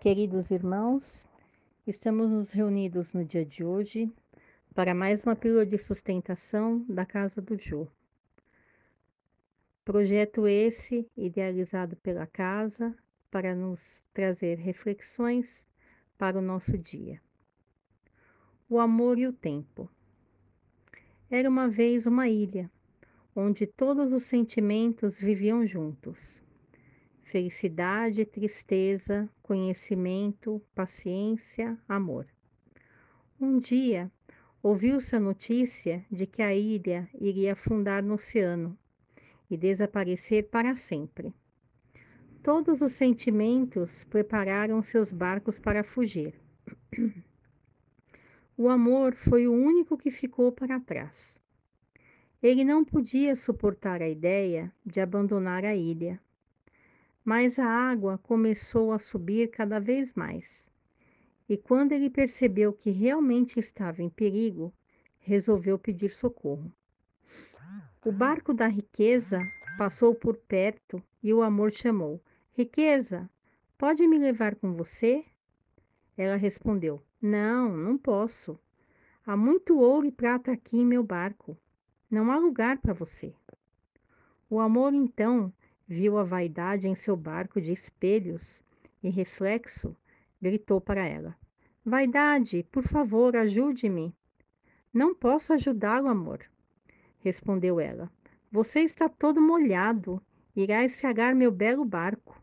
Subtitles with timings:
[0.00, 1.26] Queridos irmãos,
[1.84, 4.08] estamos nos reunidos no dia de hoje
[4.72, 7.88] para mais uma pílula de sustentação da Casa do Jô.
[9.84, 12.94] Projeto esse idealizado pela Casa
[13.28, 15.68] para nos trazer reflexões
[16.16, 17.20] para o nosso dia.
[18.70, 19.90] O amor e o tempo.
[21.28, 22.70] Era uma vez uma ilha
[23.34, 26.40] onde todos os sentimentos viviam juntos
[27.28, 32.26] felicidade, tristeza, conhecimento, paciência, amor.
[33.38, 34.10] Um dia,
[34.62, 38.76] ouviu-se a notícia de que a ilha iria afundar no oceano
[39.50, 41.34] e desaparecer para sempre.
[42.42, 46.34] Todos os sentimentos prepararam seus barcos para fugir.
[48.56, 51.38] O amor foi o único que ficou para trás.
[52.42, 56.18] Ele não podia suportar a ideia de abandonar a ilha
[57.28, 60.70] mas a água começou a subir cada vez mais.
[61.46, 64.72] E quando ele percebeu que realmente estava em perigo,
[65.18, 66.72] resolveu pedir socorro.
[68.02, 69.42] O barco da riqueza
[69.76, 72.18] passou por perto e o amor chamou:
[72.52, 73.28] Riqueza,
[73.76, 75.22] pode me levar com você?
[76.16, 78.58] Ela respondeu: Não, não posso.
[79.26, 81.58] Há muito ouro e prata aqui em meu barco.
[82.10, 83.34] Não há lugar para você.
[84.48, 85.52] O amor então
[85.90, 88.62] viu a vaidade em seu barco de espelhos
[89.02, 89.96] e reflexo,
[90.40, 91.34] gritou para ela:
[91.82, 94.14] Vaidade, por favor, ajude-me.
[94.92, 96.44] Não posso ajudá-lo, amor,
[97.20, 98.12] respondeu ela.
[98.52, 100.20] Você está todo molhado,
[100.54, 102.38] irá estragar meu belo barco.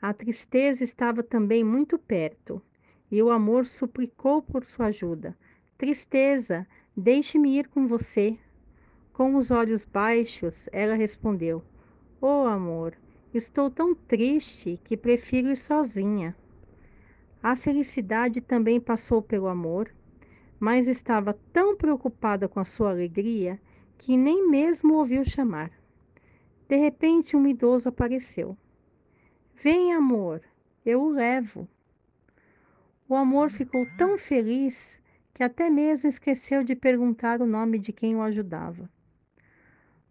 [0.00, 2.62] A tristeza estava também muito perto,
[3.10, 5.36] e o amor suplicou por sua ajuda.
[5.76, 8.38] Tristeza, deixe-me ir com você.
[9.12, 11.64] Com os olhos baixos, ela respondeu:
[12.18, 12.96] Oh, amor,
[13.34, 16.34] estou tão triste que prefiro ir sozinha.
[17.42, 19.94] A felicidade também passou pelo amor,
[20.58, 23.60] mas estava tão preocupada com a sua alegria
[23.98, 25.70] que nem mesmo ouviu chamar.
[26.66, 28.56] De repente, um idoso apareceu.
[29.54, 30.40] Vem, amor,
[30.86, 31.68] eu o levo.
[33.06, 35.02] O amor ficou tão feliz
[35.34, 38.90] que até mesmo esqueceu de perguntar o nome de quem o ajudava.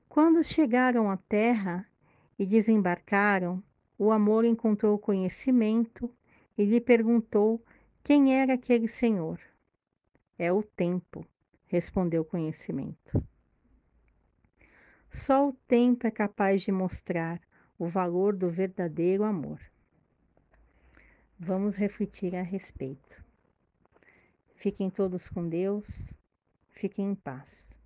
[0.08, 1.86] Quando chegaram à terra,
[2.38, 3.64] e desembarcaram,
[3.98, 6.14] o amor encontrou conhecimento
[6.58, 7.64] e lhe perguntou
[8.04, 9.40] quem era aquele senhor.
[10.38, 11.26] É o tempo,
[11.66, 13.26] respondeu o conhecimento.
[15.10, 17.42] Só o tempo é capaz de mostrar
[17.80, 19.62] o valor do verdadeiro amor.
[21.40, 23.24] Vamos refletir a respeito.
[24.56, 26.14] Fiquem todos com Deus,
[26.70, 27.78] fiquem em paz.